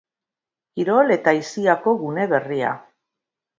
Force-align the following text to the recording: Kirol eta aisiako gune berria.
Kirol 0.77 1.17
eta 1.17 1.35
aisiako 1.41 1.95
gune 2.01 2.27
berria. 2.35 2.75